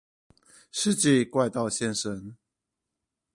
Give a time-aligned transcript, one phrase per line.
[0.71, 2.35] 世紀怪盜現身